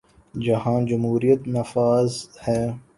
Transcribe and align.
جہاں 0.43 0.79
جمہوریت 0.89 1.41
نافذ 1.53 2.11
ہے۔ 2.45 2.61